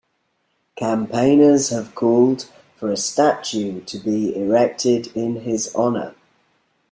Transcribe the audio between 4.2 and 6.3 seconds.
erected in his honour.